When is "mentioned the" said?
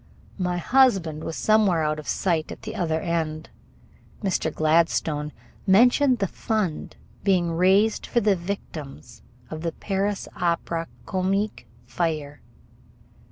5.67-6.25